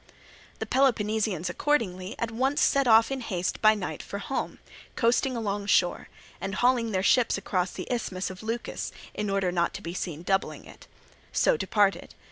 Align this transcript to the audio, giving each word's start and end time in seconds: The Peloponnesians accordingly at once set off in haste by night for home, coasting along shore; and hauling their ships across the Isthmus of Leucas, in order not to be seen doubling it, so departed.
The 0.57 0.65
Peloponnesians 0.65 1.47
accordingly 1.47 2.15
at 2.17 2.31
once 2.31 2.59
set 2.59 2.87
off 2.87 3.11
in 3.11 3.21
haste 3.21 3.61
by 3.61 3.75
night 3.75 4.01
for 4.01 4.17
home, 4.17 4.57
coasting 4.95 5.37
along 5.37 5.67
shore; 5.67 6.09
and 6.41 6.55
hauling 6.55 6.89
their 6.89 7.03
ships 7.03 7.37
across 7.37 7.69
the 7.69 7.85
Isthmus 7.93 8.31
of 8.31 8.41
Leucas, 8.41 8.91
in 9.13 9.29
order 9.29 9.51
not 9.51 9.75
to 9.75 9.81
be 9.83 9.93
seen 9.93 10.23
doubling 10.23 10.65
it, 10.65 10.87
so 11.31 11.55
departed. 11.55 12.15